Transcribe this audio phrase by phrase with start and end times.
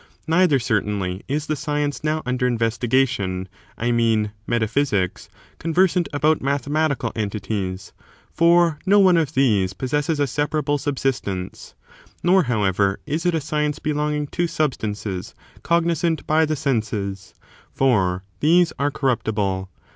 [0.25, 4.31] Neither, certainly, is the science now under ^^ jg j^ mathe investigation— I mean.
[4.47, 7.93] Metaphysics— conversant, maticai en ti about mathematical entities,*
[8.33, 11.75] for no one of these '*®*^ possesses a separable subsistence.
[12.23, 17.35] Nor, however, is it a science belonging to substances cognisant by the senses,
[17.71, 19.69] for these are corruptible.